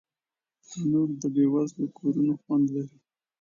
تنور 0.67 1.09
د 1.21 1.23
بې 1.33 1.45
وزلو 1.53 1.85
کورونو 1.97 2.33
خوند 2.43 2.65
لري 2.75 2.97